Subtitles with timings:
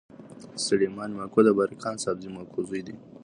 [0.65, 2.93] سلیمان ماکو د بارک خان سابزي ماکو زوی دﺉ.